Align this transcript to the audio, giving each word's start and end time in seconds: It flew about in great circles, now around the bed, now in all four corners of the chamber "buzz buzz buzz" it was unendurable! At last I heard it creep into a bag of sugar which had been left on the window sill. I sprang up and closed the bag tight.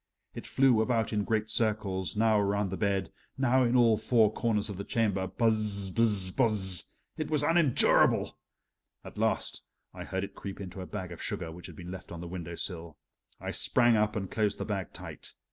It 0.33 0.47
flew 0.47 0.81
about 0.81 1.13
in 1.13 1.23
great 1.25 1.47
circles, 1.47 2.15
now 2.17 2.39
around 2.39 2.71
the 2.71 2.75
bed, 2.75 3.11
now 3.37 3.61
in 3.63 3.75
all 3.75 3.99
four 3.99 4.33
corners 4.33 4.67
of 4.67 4.77
the 4.77 4.83
chamber 4.83 5.27
"buzz 5.27 5.91
buzz 5.91 6.31
buzz" 6.31 6.85
it 7.17 7.29
was 7.29 7.43
unendurable! 7.43 8.35
At 9.03 9.19
last 9.19 9.63
I 9.93 10.05
heard 10.05 10.23
it 10.23 10.33
creep 10.33 10.59
into 10.59 10.81
a 10.81 10.87
bag 10.87 11.11
of 11.11 11.21
sugar 11.21 11.51
which 11.51 11.67
had 11.67 11.75
been 11.75 11.91
left 11.91 12.11
on 12.11 12.19
the 12.19 12.27
window 12.27 12.55
sill. 12.55 12.97
I 13.39 13.51
sprang 13.51 13.95
up 13.95 14.15
and 14.15 14.31
closed 14.31 14.57
the 14.57 14.65
bag 14.65 14.91
tight. 14.91 15.35